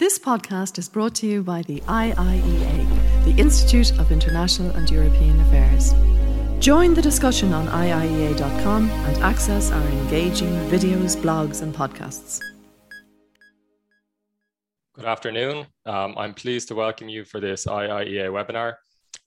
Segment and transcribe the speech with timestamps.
[0.00, 5.38] This podcast is brought to you by the IIEA, the Institute of International and European
[5.42, 5.92] Affairs.
[6.58, 12.40] Join the discussion on IIEA.com and access our engaging videos, blogs, and podcasts.
[14.94, 15.66] Good afternoon.
[15.84, 18.76] Um, I'm pleased to welcome you for this IIEA webinar.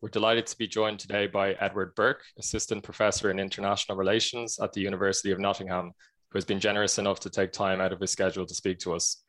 [0.01, 4.73] We're delighted to be joined today by Edward Burke, Assistant Professor in International Relations at
[4.73, 5.91] the University of Nottingham,
[6.31, 8.95] who has been generous enough to take time out of his schedule to speak to
[8.95, 9.23] us.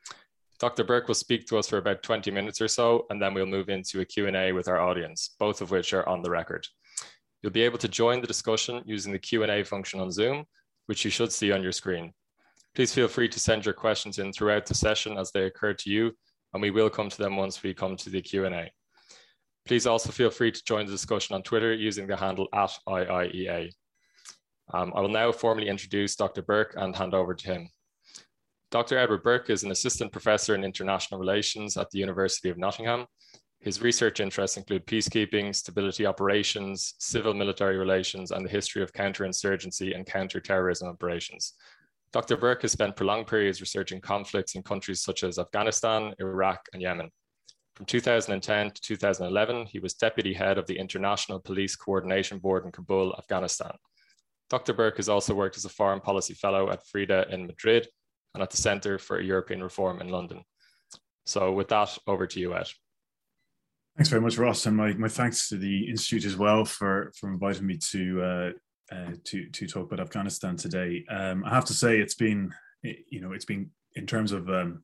[0.58, 0.84] Dr.
[0.84, 3.68] Burke will speak to us for about 20 minutes or so, and then we'll move
[3.68, 6.66] into a Q&A with our audience, both of which are on the record.
[7.42, 10.44] You'll be able to join the discussion using the Q&A function on Zoom,
[10.86, 12.12] which you should see on your screen.
[12.74, 15.90] Please feel free to send your questions in throughout the session as they occur to
[15.90, 16.12] you,
[16.52, 18.70] and we will come to them once we come to the Q&A.
[19.66, 23.70] Please also feel free to join the discussion on Twitter using the handle at IIEA.
[24.72, 26.42] Um, I will now formally introduce Dr.
[26.42, 27.68] Burke and hand over to him.
[28.74, 28.98] Dr.
[28.98, 33.06] Edward Burke is an assistant professor in international relations at the University of Nottingham.
[33.60, 39.94] His research interests include peacekeeping, stability operations, civil military relations, and the history of counterinsurgency
[39.94, 41.52] and counterterrorism operations.
[42.12, 42.36] Dr.
[42.36, 47.10] Burke has spent prolonged periods researching conflicts in countries such as Afghanistan, Iraq, and Yemen.
[47.76, 52.72] From 2010 to 2011, he was deputy head of the International Police Coordination Board in
[52.72, 53.76] Kabul, Afghanistan.
[54.50, 54.72] Dr.
[54.72, 57.86] Burke has also worked as a foreign policy fellow at FRIDE in Madrid
[58.34, 60.44] and at the Centre for European Reform in London.
[61.26, 62.68] So with that, over to you, Ed.
[63.96, 67.30] Thanks very much, Ross, and my, my thanks to the Institute as well for, for
[67.30, 68.50] inviting me to uh,
[68.92, 71.04] uh, to to talk about Afghanistan today.
[71.08, 74.82] Um, I have to say, it's been you know it's been in terms of um,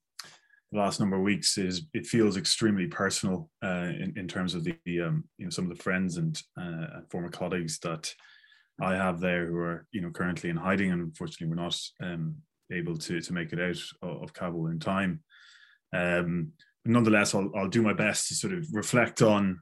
[0.72, 4.64] the last number of weeks is it feels extremely personal uh, in in terms of
[4.64, 8.12] the um, you know some of the friends and uh, former colleagues that
[8.80, 12.36] I have there who are you know currently in hiding, and unfortunately we're not um,
[12.72, 15.22] able to to make it out of, Kabul in time.
[15.92, 16.52] Um,
[16.84, 19.60] nonetheless, I'll, I'll do my best to sort of reflect on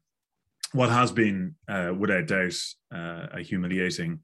[0.73, 2.55] what has been, uh, without doubt,
[2.95, 4.21] uh, a humiliating,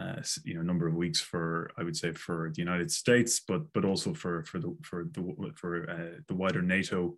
[0.00, 3.62] uh, you know, number of weeks for I would say for the United States, but
[3.72, 7.16] but also for for the for the for uh, the wider NATO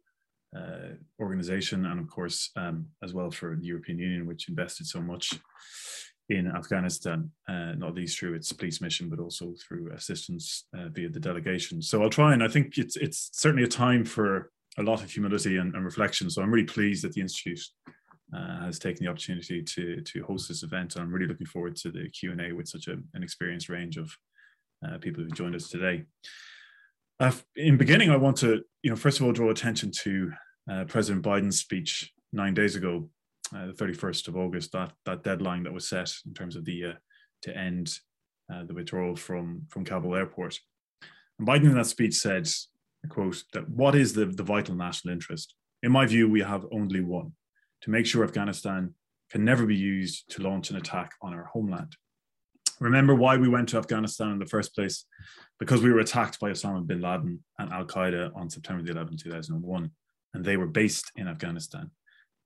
[0.56, 5.00] uh, organization, and of course um, as well for the European Union, which invested so
[5.00, 5.38] much
[6.28, 11.08] in Afghanistan, uh, not least through its police mission, but also through assistance uh, via
[11.08, 11.80] the delegation.
[11.80, 15.10] So I'll try and I think it's it's certainly a time for a lot of
[15.10, 16.28] humility and, and reflection.
[16.30, 17.60] So I'm really pleased that the institute
[18.36, 20.96] uh, has taken the opportunity to to host this event.
[20.96, 23.96] I'm really looking forward to the Q and A with such a, an experienced range
[23.96, 24.14] of
[24.86, 26.04] uh, people who've joined us today.
[27.20, 30.30] Uh, in beginning, I want to you know first of all draw attention to
[30.70, 33.08] uh, President Biden's speech nine days ago
[33.54, 36.84] uh, the 31st of August, that that deadline that was set in terms of the
[36.84, 36.92] uh,
[37.42, 37.92] to end
[38.52, 40.58] uh, the withdrawal from from Kabul airport.
[41.38, 42.48] And Biden in that speech said,
[43.08, 45.54] quote, that what is the, the vital national interest?
[45.82, 47.32] In my view, we have only one
[47.82, 48.94] to make sure Afghanistan
[49.30, 51.94] can never be used to launch an attack on our homeland.
[52.80, 55.04] Remember why we went to Afghanistan in the first place?
[55.58, 59.22] Because we were attacked by Osama bin Laden and Al Qaeda on September the 11th,
[59.22, 59.90] 2001,
[60.34, 61.90] and they were based in Afghanistan.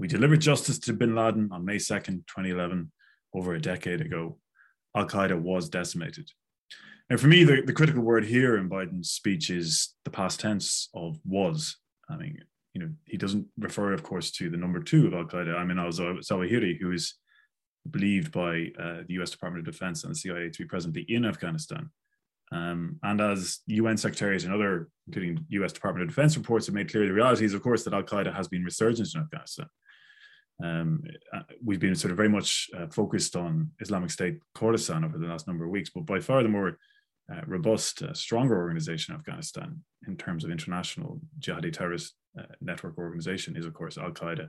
[0.03, 2.91] We delivered justice to bin Laden on May 2nd, 2011,
[3.35, 4.37] over a decade ago.
[4.97, 6.29] Al Qaeda was decimated.
[7.09, 10.89] And for me, the, the critical word here in Biden's speech is the past tense
[10.93, 11.77] of was.
[12.11, 12.37] I mean,
[12.75, 15.65] you know, he doesn't refer, of course, to the number two of Al Qaeda, I
[15.65, 17.15] mean, al Zawahiri, who is
[17.89, 21.25] believed by uh, the US Department of Defense and the CIA to be presently in
[21.25, 21.91] Afghanistan.
[22.51, 26.91] Um, and as UN secretaries and other, including US Department of Defense reports, have made
[26.91, 29.69] clear, the reality is, of course, that Al Qaeda has been resurgent in Afghanistan.
[30.63, 31.03] Um,
[31.33, 35.27] uh, we've been sort of very much uh, focused on Islamic State Khorasan over the
[35.27, 36.79] last number of weeks, but by far the more
[37.33, 42.99] uh, robust, uh, stronger organization in Afghanistan in terms of international jihadi terrorist uh, network
[42.99, 44.49] organization is, of course, Al Qaeda.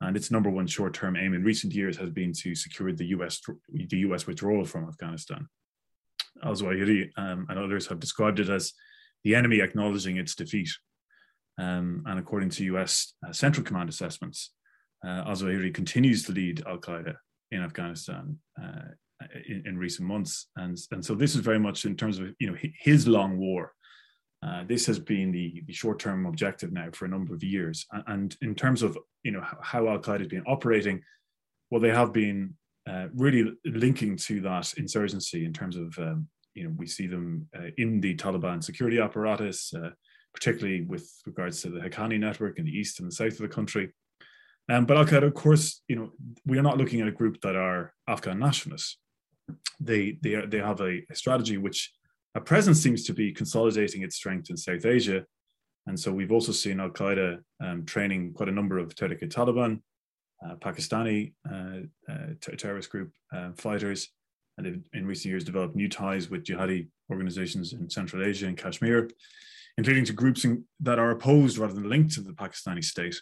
[0.00, 3.06] And its number one short term aim in recent years has been to secure the
[3.08, 5.46] US, the US withdrawal from Afghanistan.
[6.42, 8.72] Al Zawahiri um, and others have described it as
[9.24, 10.70] the enemy acknowledging its defeat.
[11.58, 14.52] Um, and according to US uh, Central Command assessments,
[15.06, 15.34] uh,
[15.72, 17.14] continues to lead Al-Qaeda
[17.50, 18.90] in Afghanistan uh,
[19.48, 20.48] in, in, recent months.
[20.56, 23.72] And, and so this is very much in terms of you know his long war.
[24.42, 27.86] Uh, this has been the, the short-term objective now for a number of years.
[28.06, 31.02] And, in terms of you know how Al-Qaeda has been operating,
[31.70, 32.54] well, they have been
[32.88, 37.48] uh, really linking to that insurgency in terms of um, you know we see them
[37.56, 39.90] uh, in the Taliban security apparatus, uh,
[40.32, 43.48] particularly with regards to the Haqqani network in the east and the south of the
[43.48, 43.92] country.
[44.68, 46.10] Um, but Al Qaeda, of course, you know,
[46.46, 48.98] we are not looking at a group that are Afghan nationalists.
[49.80, 51.92] They they are, they have a, a strategy which
[52.36, 55.26] at present seems to be consolidating its strength in South Asia,
[55.86, 59.80] And so we've also seen Al Qaeda um, training quite a number of Tehrik Taliban,
[60.44, 64.08] uh, Pakistani uh, uh, terrorist group uh, fighters,
[64.56, 68.56] and they've in recent years developed new ties with jihadi organizations in Central Asia and
[68.56, 69.10] Kashmir,
[69.78, 73.20] including to groups in, that are opposed rather than linked to the Pakistani state.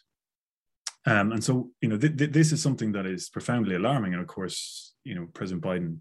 [1.06, 4.12] Um, and so, you know, th- th- this is something that is profoundly alarming.
[4.12, 6.00] And of course, you know, President Biden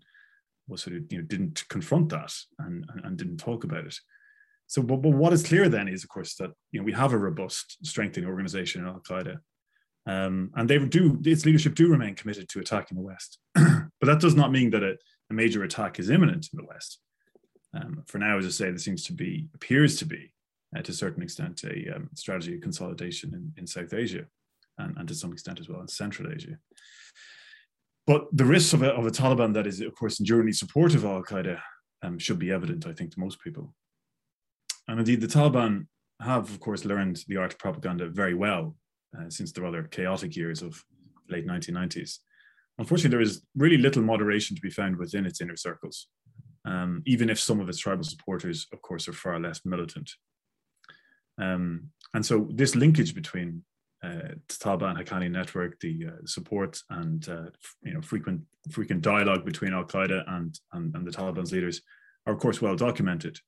[0.67, 3.95] was sort of, you know, didn't confront that and, and, and didn't talk about it.
[4.67, 7.13] So, but, but what is clear then is, of course, that you know we have
[7.13, 9.37] a robust, strengthening organization in Al Qaeda,
[10.05, 13.39] um, and they do its leadership do remain committed to attacking the West.
[13.55, 14.97] but that does not mean that a,
[15.29, 16.99] a, major attack is imminent in the West.
[17.73, 20.33] Um, for now, as I say, there seems to be appears to be,
[20.75, 24.25] uh, to a certain extent, a um, strategy of consolidation in, in South Asia,
[24.77, 26.57] and, and to some extent as well in Central Asia.
[28.05, 31.11] But the risks of a, of a Taliban that is, of course, enduringly supportive of
[31.11, 31.59] Al Qaeda
[32.03, 33.73] um, should be evident, I think, to most people.
[34.87, 35.87] And indeed, the Taliban
[36.21, 38.75] have, of course, learned the art of propaganda very well
[39.17, 40.81] uh, since the rather chaotic years of
[41.29, 42.19] late 1990s.
[42.77, 46.07] Unfortunately, there is really little moderation to be found within its inner circles,
[46.65, 50.11] um, even if some of its tribal supporters, of course, are far less militant.
[51.39, 53.63] Um, and so, this linkage between
[54.07, 57.49] uh, the Taliban Haqqani network, the uh, support and uh,
[57.83, 61.81] you know frequent frequent dialogue between Al Qaeda and, and, and the Taliban's leaders
[62.25, 63.39] are, of course, well documented.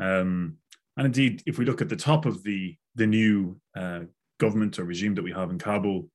[0.00, 0.56] Um,
[0.96, 4.00] and indeed, if we look at the top of the, the new uh,
[4.38, 6.08] government or regime that we have in Kabul,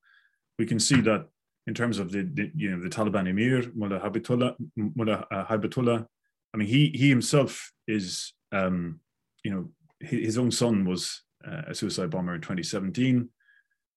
[0.58, 1.28] we can see that
[1.68, 6.06] in terms of the, the you know the Taliban emir Mullah Habibatullah, Mullah uh, Habibatullah,
[6.54, 9.00] I mean he he himself is um,
[9.44, 9.70] you know
[10.00, 13.30] his, own son was uh, a suicide bomber in 2017.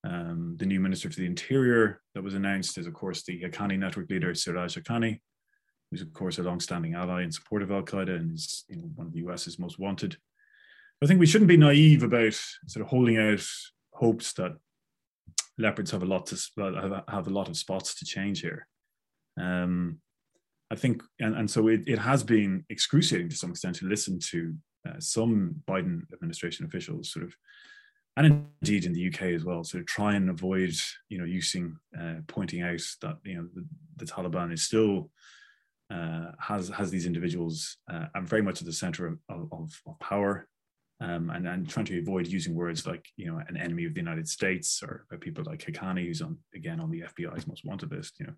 [0.04, 3.78] Um, the new minister for the interior that was announced is of course the Haqqani
[3.78, 5.20] network leader Siraj Haqqani,
[5.90, 8.90] who's of course a long-standing ally and support of Al Qaeda and is you know,
[8.94, 10.16] one of the US's most wanted.
[11.02, 12.34] I think we shouldn't be naive about
[12.66, 13.44] sort of holding out
[13.92, 14.52] hopes that
[15.58, 18.66] leopards have a lot to have a lot of spots to change here.
[19.40, 20.00] Um,
[20.70, 24.18] I think, and, and so it, it has been excruciating to some extent to listen
[24.30, 24.54] to
[24.88, 27.34] uh, some Biden administration officials sort of,
[28.16, 30.74] and indeed in the UK as well, So try and avoid,
[31.08, 33.66] you know, using, uh, pointing out that, you know, the,
[33.96, 35.10] the Taliban is still
[35.92, 39.98] uh, has has these individuals uh, and very much at the center of, of, of
[40.00, 40.48] power
[41.00, 44.00] um, and, and trying to avoid using words like you know an enemy of the
[44.00, 48.14] United States or people like Haqqani who's on again on the FBI's most wanted list
[48.20, 48.34] you know.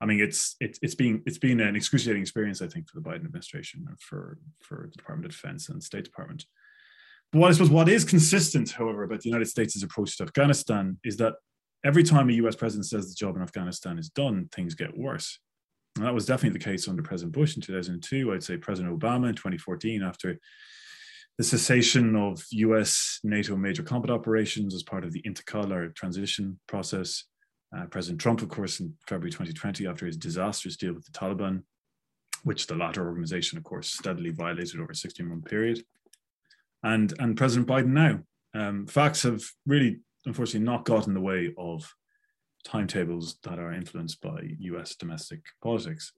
[0.00, 3.08] I mean it's it's it's been it's been an excruciating experience I think for the
[3.08, 6.44] Biden administration and for for the Department of Defense and State Department
[7.32, 11.16] what I suppose what is consistent however about the United States' approach to Afghanistan is
[11.18, 11.34] that
[11.84, 15.38] every time a US president says the job in Afghanistan is done things get worse
[15.96, 18.32] and that was definitely the case under President Bush in 2002.
[18.32, 20.38] I'd say President Obama in 2014, after
[21.38, 27.24] the cessation of US NATO major combat operations as part of the Inteqal transition process.
[27.76, 31.62] Uh, President Trump, of course, in February 2020, after his disastrous deal with the Taliban,
[32.44, 35.82] which the latter organization, of course, steadily violated over a 16 month period.
[36.82, 38.20] And, and President Biden now.
[38.54, 41.90] Um, facts have really, unfortunately, not got in the way of
[42.64, 46.12] timetables that are influenced by US domestic politics.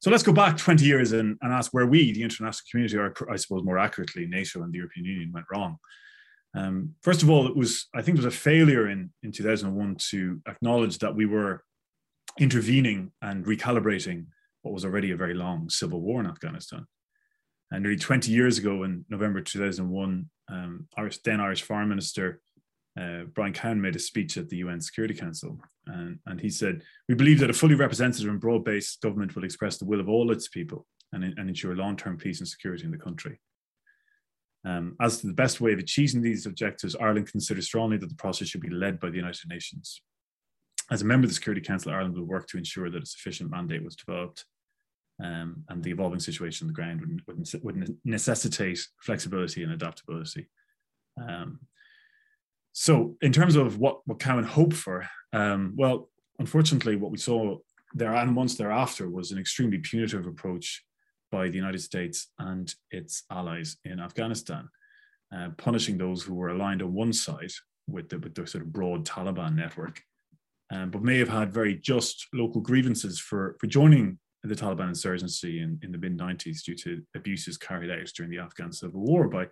[0.00, 3.12] So let's go back 20 years and, and ask where we, the international community, or
[3.30, 5.76] I suppose more accurately, NATO and the European Union, went wrong.
[6.54, 9.96] Um, first of all, it was, I think, it was a failure in, in 2001
[10.10, 11.62] to acknowledge that we were
[12.38, 14.26] intervening and recalibrating
[14.62, 16.86] what was already a very long civil war in Afghanistan.
[17.72, 22.40] And nearly 20 years ago, in November 2001, um, Irish, then Irish Foreign Minister
[22.98, 26.82] uh, Brian Cowen made a speech at the UN Security Council, and, and he said,
[27.08, 30.32] "We believe that a fully representative and broad-based government will express the will of all
[30.32, 33.40] its people and, and ensure long-term peace and security in the country."
[34.64, 38.16] Um, as to the best way of achieving these objectives, Ireland considers strongly that the
[38.16, 40.02] process should be led by the United Nations.
[40.90, 43.50] As a member of the Security Council, Ireland will work to ensure that a sufficient
[43.50, 44.44] mandate was developed
[45.22, 50.48] um, and the evolving situation on the ground would, would, would necessitate flexibility and adaptability.
[51.20, 51.60] Um,
[52.72, 56.08] so, in terms of what what Cowen hoped for, um, well,
[56.38, 57.58] unfortunately, what we saw
[57.94, 60.84] there and months thereafter was an extremely punitive approach
[61.30, 64.68] by the United States and its allies in Afghanistan,
[65.34, 67.50] uh, punishing those who were aligned on one side
[67.88, 70.00] with the, with the sort of broad Taliban network,
[70.72, 75.60] um, but may have had very just local grievances for, for joining the Taliban insurgency
[75.60, 79.28] in, in the mid 90s due to abuses carried out during the Afghan civil war
[79.28, 79.46] by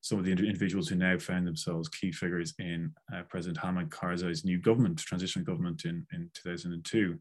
[0.00, 4.44] some of the individuals who now found themselves key figures in uh, President Hamid Karzai's
[4.44, 7.18] new government, transitional government in, in 2002.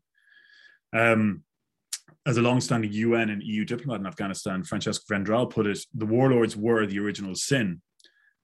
[0.93, 1.43] Um,
[2.25, 6.55] as a long-standing UN and EU diplomat in Afghanistan, Francesc Vendrell put it, the warlords
[6.55, 7.81] were the original sin.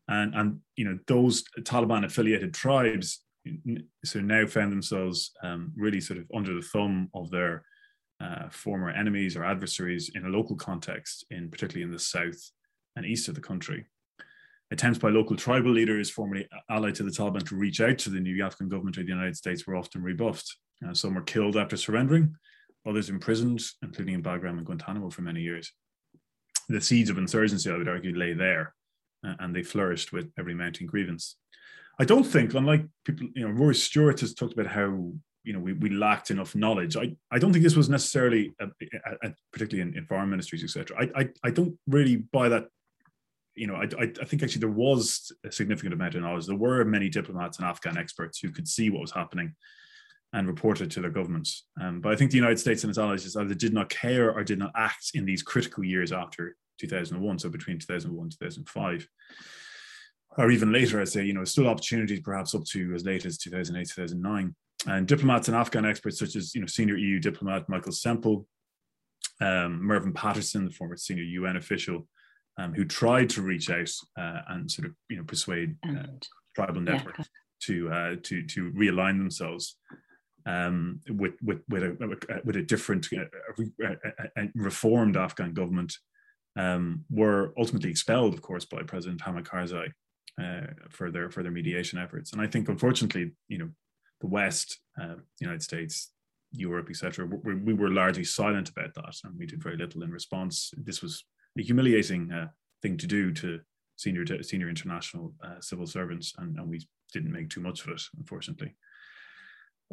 [0.08, 3.24] and and you know those Taliban affiliated tribes
[4.04, 7.64] so now found themselves um, really sort of under the thumb of their
[8.24, 12.52] uh, former enemies or adversaries in a local context, in particularly in the south
[12.96, 13.86] and east of the country.
[14.72, 18.20] Attempts by local tribal leaders formerly allied to the Taliban to reach out to the
[18.20, 20.56] new Afghan government of the United States were often rebuffed.
[20.88, 22.36] Uh, some were killed after surrendering,
[22.88, 25.72] others imprisoned, including in Bagram and Guantanamo for many years.
[26.70, 28.74] The seeds of insurgency, I would argue, lay there,
[29.28, 31.36] uh, and they flourished with every mounting grievance.
[32.00, 35.12] I don't think, unlike people, you know, Rory Stewart has talked about how
[35.44, 36.96] you know we, we lacked enough knowledge.
[36.98, 40.64] I, I don't think this was necessarily, a, a, a, particularly in, in, foreign ministries,
[40.64, 40.98] etc.
[41.00, 42.68] I, I I don't really buy that.
[43.56, 46.48] You know, I, I, I think actually there was a significant amount of knowledge.
[46.48, 49.54] There were many diplomats and Afghan experts who could see what was happening
[50.34, 51.66] and reported to their governments.
[51.80, 54.44] Um, but I think the United States and its allies either did not care or
[54.44, 59.08] did not act in these critical years after 2001, so between 2001 and 2005
[60.38, 63.38] or even later, I'd say, you know, still opportunities perhaps up to as late as
[63.38, 64.56] 2008, 2009.
[64.88, 68.46] And diplomats and Afghan experts such as, you know, senior EU diplomat Michael Semple,
[69.42, 72.08] um, Mervyn Patterson, the former senior UN official,
[72.58, 76.08] um, who tried to reach out uh, and sort of, you know, persuade uh,
[76.56, 77.26] tribal networks yeah.
[77.62, 79.78] to uh, to to realign themselves
[80.46, 85.94] um, with with with a with a different uh, reformed Afghan government
[86.58, 89.92] um, were ultimately expelled, of course, by President Hamid Karzai
[90.42, 92.34] uh, for their for their mediation efforts.
[92.34, 93.70] And I think, unfortunately, you know,
[94.24, 96.12] the West, uh, United States,
[96.54, 100.12] Europe, etc., we, we, were largely silent about that, and we did very little in
[100.12, 100.72] response.
[100.78, 101.26] This was
[101.60, 102.48] a humiliating uh,
[102.82, 103.60] thing to do to
[103.98, 107.90] senior to senior international uh, civil servants, and, and we didn't make too much of
[107.90, 108.74] it, unfortunately.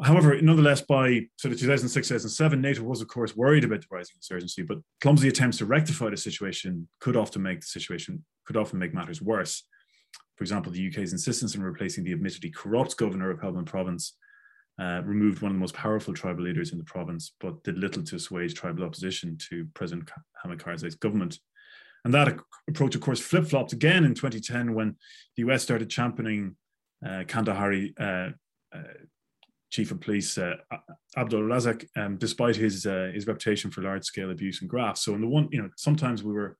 [0.00, 4.14] However, nonetheless, by sort of 2006, 2007, NATO was, of course, worried about the rising
[4.16, 8.78] insurgency, but clumsy attempts to rectify the situation could often make the situation, could often
[8.78, 9.64] make matters worse.
[10.40, 14.16] For example, the UK's insistence on replacing the admittedly corrupt governor of Helmand province
[14.80, 18.02] uh, removed one of the most powerful tribal leaders in the province, but did little
[18.02, 20.10] to assuage tribal opposition to President
[20.42, 21.38] Hamid Karzai's government.
[22.06, 24.96] And that approach, of course, flip flopped again in 2010 when
[25.36, 26.56] the US started championing
[27.04, 28.30] uh, Kandahari uh,
[28.74, 28.82] uh,
[29.68, 30.54] chief of police uh,
[31.18, 34.96] Abdul Razak, um, despite his uh, his reputation for large scale abuse and graft.
[35.00, 36.56] So, in the one, you know, sometimes we were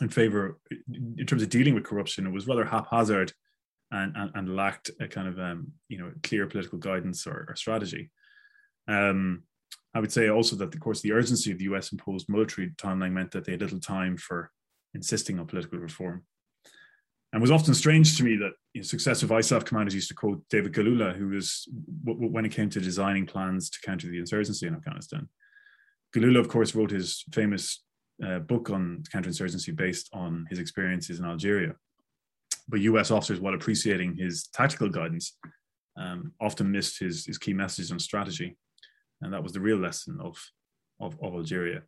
[0.00, 0.58] in favor
[0.88, 2.26] in terms of dealing with corruption.
[2.26, 3.32] It was rather haphazard
[3.90, 7.56] and, and, and lacked a kind of um, you know clear political guidance or, or
[7.56, 8.10] strategy.
[8.88, 9.44] Um,
[9.94, 13.12] I would say also that, of course, the urgency of the US imposed military timeline
[13.12, 14.50] meant that they had little time for
[14.92, 16.24] insisting on political reform.
[17.32, 20.14] And it was often strange to me that you know, successive ISAF commanders used to
[20.14, 21.68] quote David Galula, who was,
[22.04, 25.28] when it came to designing plans to counter the insurgency in Afghanistan.
[26.14, 27.83] Galula, of course, wrote his famous
[28.24, 31.74] uh, book on counterinsurgency based on his experiences in Algeria.
[32.68, 35.36] But US officers, while appreciating his tactical guidance,
[35.96, 38.56] um, often missed his, his key messages on strategy.
[39.20, 40.36] And that was the real lesson of,
[41.00, 41.82] of, of Algeria.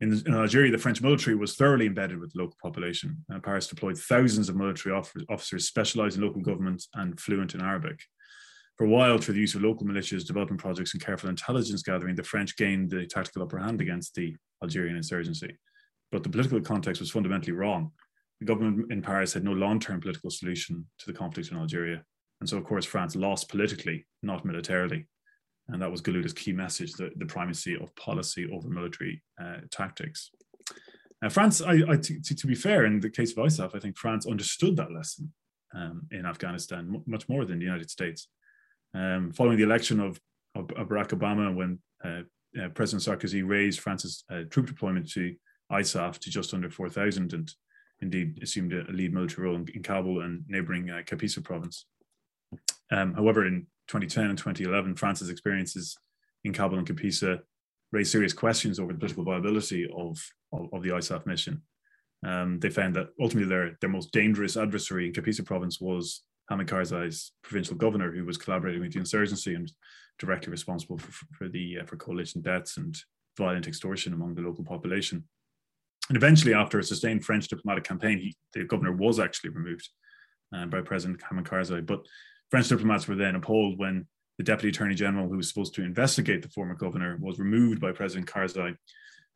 [0.00, 3.24] In, in, Algeria, the French military was thoroughly embedded with the local population.
[3.32, 7.60] Uh, Paris deployed thousands of military officers, officers specialized in local government and fluent in
[7.60, 8.00] Arabic.
[8.80, 12.14] For a while, through the use of local militias, development projects, and careful intelligence gathering,
[12.14, 15.54] the French gained the tactical upper hand against the Algerian insurgency.
[16.10, 17.92] But the political context was fundamentally wrong.
[18.38, 22.02] The government in Paris had no long term political solution to the conflict in Algeria.
[22.40, 25.06] And so, of course, France lost politically, not militarily.
[25.68, 30.30] And that was Galula's key message the, the primacy of policy over military uh, tactics.
[31.28, 35.34] France, to, be fair, in the case of ISAF, I think France understood that lesson
[35.74, 38.26] um, in Afghanistan much more than the United States.
[38.94, 40.20] Um, following the election of,
[40.54, 42.22] of, Barack Obama, when uh,
[42.60, 45.34] uh, President Sarkozy raised France's uh, troop deployment to
[45.70, 47.52] ISAF to just under 4,000 and
[48.00, 51.86] indeed assumed a, lead military role in, in Kabul and neighboring uh, Kapisa province.
[52.90, 55.96] Um, however, in 2010 and 2011, France's experiences
[56.44, 57.40] in Kabul and Kapisa
[57.92, 60.18] raised serious questions over the political viability of,
[60.52, 61.62] of, of the ISAF mission.
[62.26, 66.66] Um, they found that ultimately their, their most dangerous adversary in Kapisa province was Hamid
[66.66, 69.70] Karzai's provincial governor, who was collaborating with the insurgency and
[70.18, 72.96] directly responsible for, for the uh, for coalition deaths and
[73.38, 75.24] violent extortion among the local population.
[76.08, 79.88] And eventually, after a sustained French diplomatic campaign, he, the governor was actually removed
[80.54, 81.86] uh, by President Hamid Karzai.
[81.86, 82.00] But
[82.50, 86.42] French diplomats were then appalled when the deputy attorney general, who was supposed to investigate
[86.42, 88.74] the former governor, was removed by President Karzai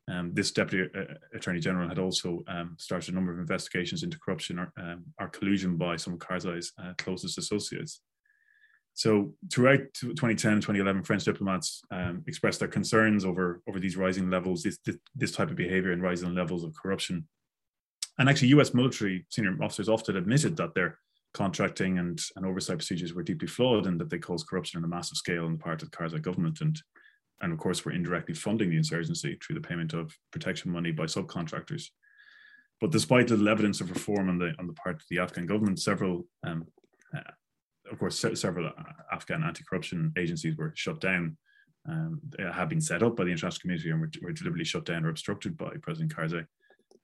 [0.08, 4.18] um, this deputy uh, attorney general had also um, started a number of investigations into
[4.18, 8.00] corruption or, um, or collusion by some of Karzai's uh, closest associates.
[8.92, 14.30] So throughout 2010 and 2011, French diplomats um, expressed their concerns over, over these rising
[14.30, 14.78] levels, this,
[15.16, 17.26] this type of behavior and rising levels of corruption.
[18.18, 18.72] and actually, U.S.
[18.72, 20.98] military senior officers often admitted that their
[21.32, 24.88] contracting and, and oversight procedures were deeply flawed and that they caused corruption on a
[24.88, 26.60] massive scale on the part of the Karzai government.
[26.60, 26.80] And,
[27.40, 31.04] and of course, we're indirectly funding the insurgency through the payment of protection money by
[31.04, 31.88] subcontractors.
[32.80, 35.80] But despite little evidence of reform on the on the part of the Afghan government,
[35.80, 36.66] several, um,
[37.16, 37.20] uh,
[37.90, 38.70] of course, se- several
[39.12, 41.36] Afghan anti-corruption agencies were shut down.
[41.86, 45.04] Um, have been set up by the international community and were, were deliberately shut down
[45.04, 46.46] or obstructed by President Karzai.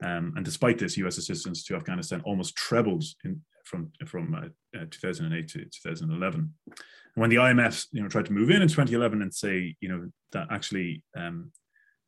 [0.03, 1.19] Um, and despite this, U.S.
[1.19, 6.55] assistance to Afghanistan almost trebled in, from from uh, uh, 2008 to 2011.
[7.15, 9.89] And when the IMF, you know, tried to move in in 2011 and say, you
[9.89, 11.51] know, that actually um,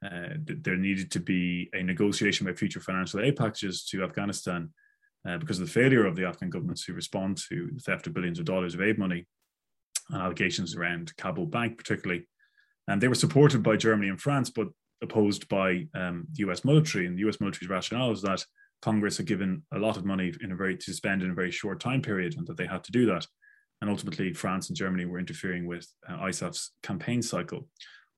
[0.05, 4.71] uh, there needed to be a negotiation about future financial aid packages to Afghanistan
[5.29, 8.15] uh, because of the failure of the Afghan government to respond to the theft of
[8.15, 9.27] billions of dollars of aid money
[10.11, 12.27] and allegations around Kabul Bank, particularly.
[12.89, 14.69] And they were supported by Germany and France, but
[15.03, 17.07] opposed by um, the US military.
[17.07, 18.45] And the US military's rationale was that
[18.81, 21.53] Congress had given a lot of money in a very to spend in a very
[21.53, 23.27] short time period, and that they had to do that.
[23.83, 27.69] And ultimately, France and Germany were interfering with uh, ISAF's campaign cycle.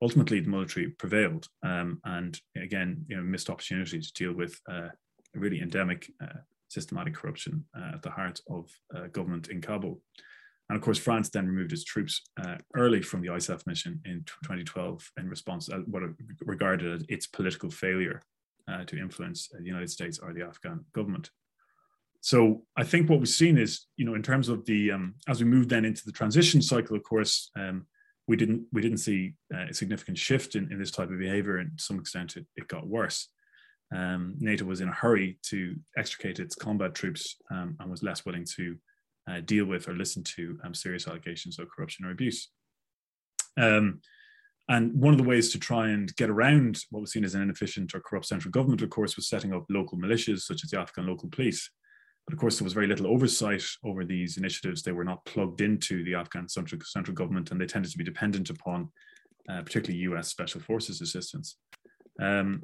[0.02, 4.88] Ultimately, the military prevailed, um, and again, you know, missed opportunity to deal with uh,
[5.35, 10.02] a really endemic, uh, systematic corruption uh, at the heart of uh, government in Kabul.
[10.68, 14.23] And of course, France then removed its troops uh, early from the ISAF mission in
[14.42, 16.02] 2012 in response to what
[16.42, 18.21] regarded as its political failure
[18.87, 21.30] to influence the United States or the Afghan government.
[22.25, 25.40] So I think what we've seen is, you know, in terms of the um, as
[25.40, 27.87] we move then into the transition cycle, of course, um,
[28.26, 31.59] we didn't we didn't see uh, a significant shift in, in this type of behavior,
[31.59, 33.28] and to some extent it, it got worse.
[33.95, 38.25] Um, NATO was in a hurry to extricate its combat troops um, and was less
[38.25, 38.76] willing to
[39.31, 42.49] uh, deal with or listen to um, serious allegations of corruption or abuse.
[43.59, 44.00] Um,
[44.71, 47.43] and one of the ways to try and get around what was seen as an
[47.43, 50.81] inefficient or corrupt central government, of course, was setting up local militias such as the
[50.81, 51.69] Afghan local police.
[52.26, 54.83] But of course, there was very little oversight over these initiatives.
[54.83, 58.04] They were not plugged into the Afghan central, central government and they tended to be
[58.04, 58.90] dependent upon
[59.48, 61.57] uh, particularly US special forces assistance.
[62.20, 62.62] Um,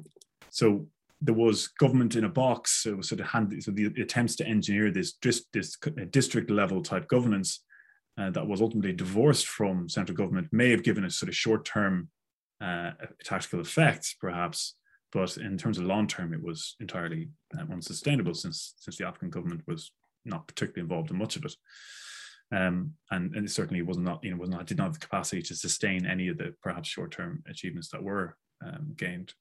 [0.49, 0.87] so
[1.21, 2.83] there was government in a box.
[2.83, 3.61] So it was sort of handy.
[3.61, 5.77] So the attempts to engineer this, this, this
[6.09, 7.63] district level type governance
[8.17, 11.65] uh, that was ultimately divorced from central government may have given a sort of short
[11.65, 12.09] term
[12.59, 12.91] uh,
[13.23, 14.75] tactical effect, perhaps.
[15.11, 19.29] But in terms of long term, it was entirely uh, unsustainable since since the Afghan
[19.29, 19.91] government was
[20.25, 21.55] not particularly involved in much of it.
[22.53, 24.99] Um, and, and it certainly was not, you know, was not did not have the
[24.99, 29.33] capacity to sustain any of the perhaps short term achievements that were um, gained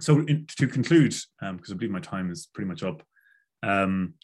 [0.00, 3.02] so in, to conclude, um, because I believe my time is pretty much up,
[3.62, 4.14] um,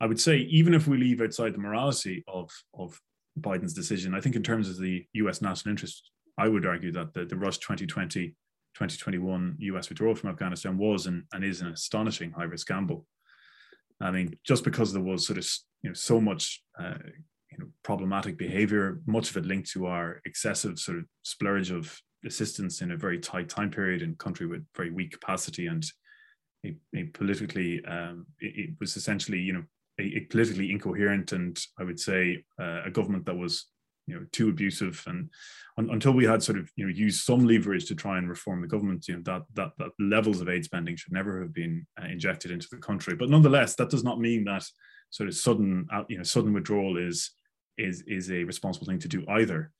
[0.00, 3.00] I would say even if we leave outside the morality of of
[3.40, 5.40] Biden's decision, I think in terms of the U.S.
[5.40, 8.34] national interest, I would argue that the, the Rush 2020
[8.74, 13.06] 2021 US withdrawal from Afghanistan was and, and is an astonishing high risk gamble.
[14.00, 15.46] I mean, just because there was sort of
[15.82, 16.94] you know so much uh,
[17.50, 21.96] you know problematic behavior, much of it linked to our excessive sort of splurge of
[22.24, 25.84] assistance in a very tight time period in country with very weak capacity and
[26.64, 29.64] a, a politically um, it, it, was essentially you know
[29.98, 33.66] a, a, politically incoherent and I would say uh, a government that was
[34.06, 35.02] you know too abusive.
[35.06, 35.30] And
[35.78, 38.60] un, until we had sort of you know used some leverage to try and reform
[38.60, 41.86] the government you know that that, that levels of aid spending should never have been
[42.00, 43.14] uh, injected into the country.
[43.14, 44.64] But nonetheless that does not mean that
[45.10, 47.30] sort of sudden uh, you know sudden withdrawal is
[47.78, 49.72] is is a responsible thing to do either.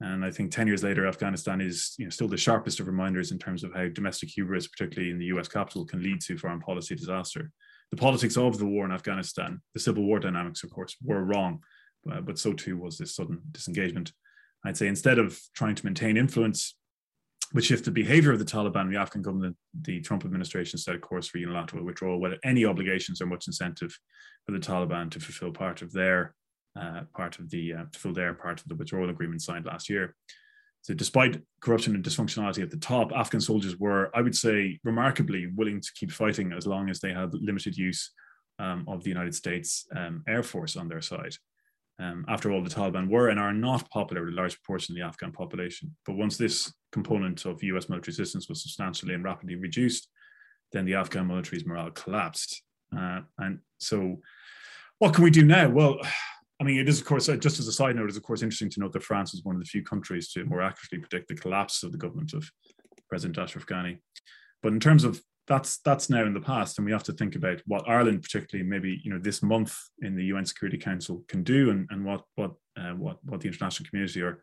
[0.00, 3.30] And I think 10 years later, Afghanistan is you know, still the sharpest of reminders
[3.30, 6.60] in terms of how domestic hubris, particularly in the US capital, can lead to foreign
[6.60, 7.50] policy disaster.
[7.90, 11.62] The politics of the war in Afghanistan, the civil war dynamics, of course, were wrong,
[12.10, 14.12] uh, but so too was this sudden disengagement.
[14.64, 16.76] I'd say instead of trying to maintain influence,
[17.52, 20.98] which if the behavior of the Taliban, the Afghan government, the Trump administration set a
[20.98, 23.96] course for unilateral withdrawal, whether any obligations or much incentive
[24.44, 26.34] for the Taliban to fulfill part of their
[26.78, 29.88] uh, part of the uh, to fill their part of the withdrawal agreement signed last
[29.88, 30.14] year.
[30.82, 35.46] So, despite corruption and dysfunctionality at the top, Afghan soldiers were, I would say, remarkably
[35.46, 38.10] willing to keep fighting as long as they had limited use
[38.58, 41.36] um, of the United States um, Air Force on their side.
[42.00, 44.96] Um, after all, the Taliban were and are not popular with a large proportion of
[44.96, 45.94] the Afghan population.
[46.04, 50.08] But once this component of US military assistance was substantially and rapidly reduced,
[50.72, 52.62] then the Afghan military's morale collapsed.
[52.96, 54.20] Uh, and so,
[54.98, 55.68] what can we do now?
[55.68, 55.98] Well,
[56.60, 58.42] I mean, it is, of course, uh, just as a side note, it's, of course,
[58.42, 61.28] interesting to note that France was one of the few countries to more accurately predict
[61.28, 62.48] the collapse of the government of
[63.08, 63.98] President Ashraf Ghani.
[64.62, 67.36] But in terms of that's that's now in the past, and we have to think
[67.36, 71.42] about what Ireland, particularly maybe you know this month in the UN Security Council, can
[71.42, 74.40] do, and, and what what uh, what what the international community or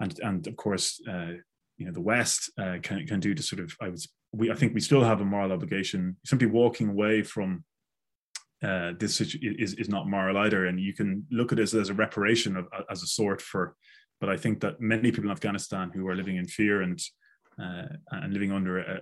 [0.00, 1.32] and and of course uh,
[1.76, 4.54] you know the West uh, can can do to sort of I was we I
[4.54, 7.64] think we still have a moral obligation simply walking away from
[8.62, 11.94] uh, this is is not moral either, and you can look at this as a
[11.94, 13.74] reparation of, as a sort for.
[14.20, 16.98] But I think that many people in Afghanistan who are living in fear and
[17.62, 19.00] uh, and living under a,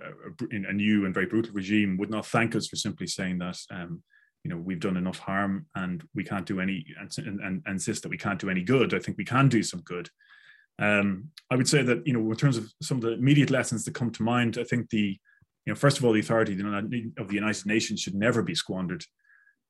[0.51, 3.57] a, a, new and very brutal regime would not thank us for simply saying that
[3.69, 4.01] um,
[4.43, 6.85] you know we've done enough harm and we can't do any
[7.17, 8.93] and, and, insist that we can't do any good.
[8.93, 10.09] I think we can do some good.
[10.79, 13.83] Um, I would say that you know in terms of some of the immediate lessons
[13.85, 15.17] that come to mind, I think the
[15.65, 19.03] you know first of all the authority of the United Nations should never be squandered.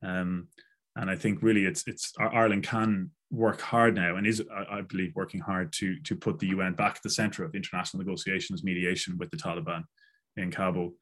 [0.03, 0.47] Um,
[0.95, 5.15] and I think really it's it's Ireland can work hard now and is I believe
[5.15, 9.17] working hard to to put the UN back at the center of international negotiations mediation
[9.17, 9.83] with the Taliban
[10.37, 10.93] in Kabul.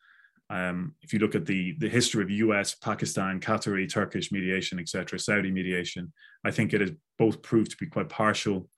[0.49, 5.19] Um, if you look at the the history of US, Pakistan, Qatari, Turkish mediation, etc.,
[5.19, 6.11] Saudi mediation,
[6.43, 8.69] I think it has both proved to be quite partial,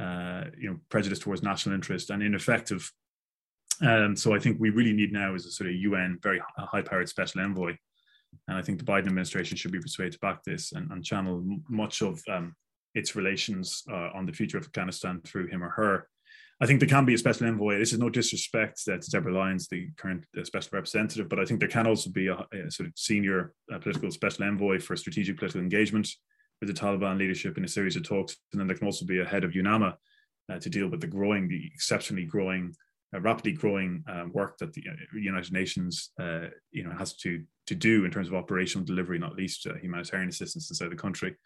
[0.00, 2.90] uh, you know, prejudice towards national interest and ineffective.
[3.80, 7.08] Um, so I think we really need now is a sort of UN very high-powered
[7.08, 7.74] special envoy
[8.48, 11.44] and I think the Biden administration should be persuaded to back this and, and channel
[11.68, 12.54] much of um,
[12.94, 16.08] its relations uh, on the future of Afghanistan through him or her.
[16.60, 17.78] I think there can be a special envoy.
[17.78, 21.58] This is no disrespect to Deborah Lyons, the current uh, special representative, but I think
[21.58, 25.38] there can also be a, a sort of senior uh, political special envoy for strategic
[25.38, 26.08] political engagement
[26.60, 28.36] with the Taliban leadership in a series of talks.
[28.52, 29.96] And then there can also be a head of UNAMA
[30.52, 32.72] uh, to deal with the growing, the exceptionally growing
[33.14, 36.10] uh, rapidly growing um, work that the United Nations,
[36.70, 40.70] you know, has to to do in terms of operational delivery, not least humanitarian assistance
[40.70, 41.36] inside the country.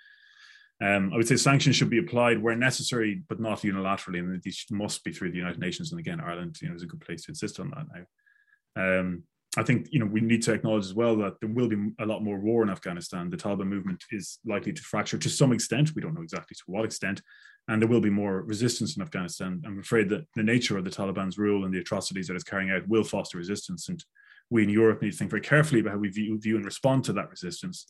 [0.82, 4.66] Um, I would say sanctions should be applied where necessary, but not unilaterally, and these
[4.70, 5.90] must be through the United Nations.
[5.90, 9.00] And again, Ireland, you know, is a good place to insist on that now.
[9.00, 9.22] Um,
[9.58, 12.04] I think you know we need to acknowledge as well that there will be a
[12.04, 13.30] lot more war in Afghanistan.
[13.30, 15.94] The Taliban movement is likely to fracture to some extent.
[15.94, 17.22] We don't know exactly to what extent,
[17.68, 19.62] and there will be more resistance in Afghanistan.
[19.64, 22.70] I'm afraid that the nature of the Taliban's rule and the atrocities that it's carrying
[22.70, 24.04] out will foster resistance, and
[24.50, 27.04] we in Europe need to think very carefully about how we view, view and respond
[27.04, 27.86] to that resistance.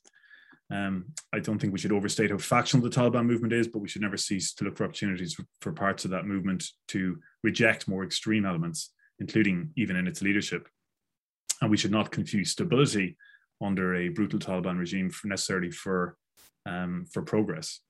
[0.72, 3.88] Um, I don't think we should overstate how factional the Taliban movement is, but we
[3.88, 7.86] should never cease to look for opportunities for, for parts of that movement to reject
[7.86, 10.68] more extreme elements, including even in its leadership.
[11.62, 13.16] And we should not confuse stability
[13.62, 16.16] under a brutal Taliban regime for necessarily for
[16.66, 17.80] um, for progress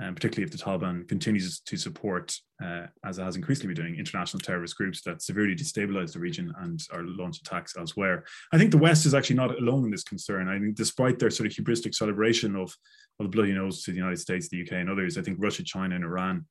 [0.00, 3.98] um, particularly if the Taliban continues to support, uh, as it has increasingly been doing,
[3.98, 8.24] international terrorist groups that severely destabilize the region and are launch attacks elsewhere.
[8.52, 10.48] I think the West is actually not alone in this concern.
[10.48, 12.74] I think, despite their sort of hubristic celebration of,
[13.20, 15.62] of the bloody nose to the United States, the UK, and others, I think Russia,
[15.62, 16.46] China, and Iran,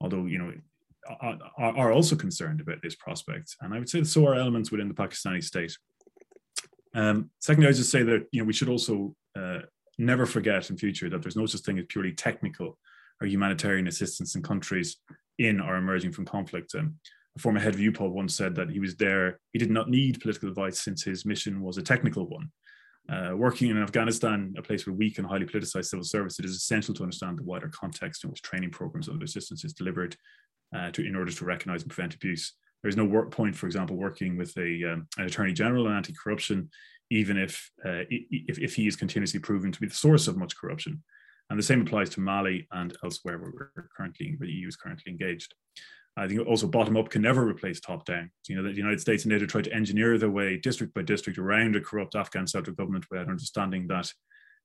[0.00, 0.52] although you know,
[1.20, 3.56] are, are also concerned about this prospect.
[3.60, 5.76] And I would say so are elements within the Pakistani state.
[6.94, 9.60] Um, secondly, I would just say that you know we should also uh,
[9.98, 12.78] never forget in future that there's no such thing as purely technical
[13.20, 14.96] or humanitarian assistance in countries
[15.38, 16.74] in or emerging from conflict.
[16.74, 16.96] Um,
[17.36, 20.20] a former head of EUPOL once said that he was there, he did not need
[20.20, 22.50] political advice since his mission was a technical one.
[23.08, 26.56] Uh, working in Afghanistan, a place where weak and highly politicized civil service, it is
[26.56, 30.16] essential to understand the wider context in which training programs and assistance is delivered
[30.74, 32.54] uh, to, in order to recognize and prevent abuse.
[32.82, 36.70] There's no work point, for example, working with a, um, an attorney general and anti-corruption
[37.10, 40.56] even if, uh, if, if he is continuously proven to be the source of much
[40.56, 41.02] corruption.
[41.50, 44.76] And the same applies to Mali and elsewhere where we're currently, where the EU is
[44.76, 45.54] currently engaged.
[46.16, 48.30] I think also bottom up can never replace top down.
[48.48, 51.38] You know, the United States and NATO tried to engineer their way district by district
[51.38, 54.10] around a corrupt Afghan central government without understanding that,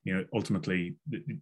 [0.04, 0.96] you know, ultimately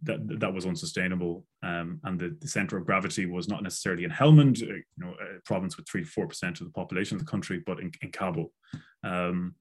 [0.03, 1.45] that that was unsustainable.
[1.61, 5.13] Um, and the, the center of gravity was not necessarily in Helmand, uh, you know,
[5.19, 7.91] a province with three to four percent of the population of the country, but in,
[8.01, 8.53] in Kabul.
[9.03, 9.55] Um,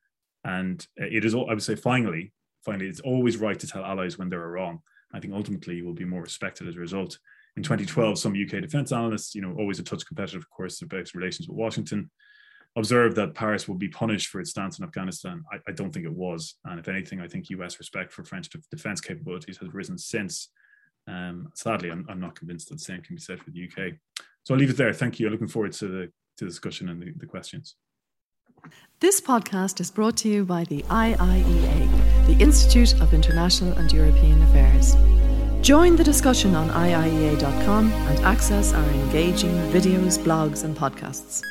[0.46, 2.32] and it is, I would say, finally,
[2.64, 4.80] finally, it's always right to tell allies when they're wrong.
[5.12, 7.18] I think ultimately you will be more respected as a result.
[7.56, 11.12] In 2012, some UK defense analysts, you know, always a touch competitive, of course, about
[11.14, 12.10] relations with Washington,
[12.76, 15.42] observed that Paris would be punished for its stance in Afghanistan.
[15.52, 16.54] I, I, don't think it was.
[16.64, 20.50] And if anything, I think US respect for French defense capabilities has risen since.
[21.08, 23.94] Um, sadly, I'm, I'm, not convinced that the same can be said for the UK.
[24.44, 24.92] So I'll leave it there.
[24.92, 25.26] Thank you.
[25.26, 27.74] I'm looking forward to the, to the discussion and the, the questions.
[29.00, 34.42] This podcast is brought to you by the IIEA, the Institute of International and European
[34.42, 34.96] Affairs.
[35.60, 41.42] Join the discussion on IIEA.com and access our engaging videos, blogs, and podcasts.